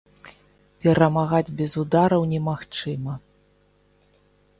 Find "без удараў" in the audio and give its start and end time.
1.59-2.21